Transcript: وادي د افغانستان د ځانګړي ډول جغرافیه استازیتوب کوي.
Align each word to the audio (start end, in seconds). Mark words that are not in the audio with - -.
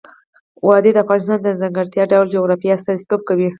وادي 0.67 0.91
د 0.93 0.97
افغانستان 1.03 1.39
د 1.43 1.49
ځانګړي 1.61 2.03
ډول 2.11 2.27
جغرافیه 2.35 2.75
استازیتوب 2.75 3.21
کوي. 3.29 3.49